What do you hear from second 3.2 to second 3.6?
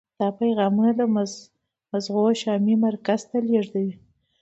ته